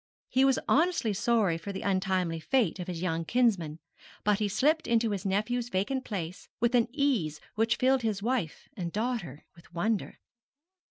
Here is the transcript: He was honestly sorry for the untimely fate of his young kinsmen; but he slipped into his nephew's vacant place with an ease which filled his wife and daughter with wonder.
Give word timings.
He 0.29 0.43
was 0.45 0.57
honestly 0.67 1.13
sorry 1.13 1.59
for 1.59 1.71
the 1.71 1.83
untimely 1.83 2.39
fate 2.39 2.79
of 2.79 2.87
his 2.87 3.03
young 3.03 3.23
kinsmen; 3.23 3.77
but 4.23 4.39
he 4.39 4.47
slipped 4.47 4.87
into 4.87 5.11
his 5.11 5.27
nephew's 5.27 5.69
vacant 5.69 6.05
place 6.05 6.49
with 6.59 6.73
an 6.73 6.87
ease 6.91 7.39
which 7.53 7.75
filled 7.75 8.01
his 8.01 8.23
wife 8.23 8.67
and 8.75 8.91
daughter 8.91 9.45
with 9.55 9.71
wonder. 9.75 10.17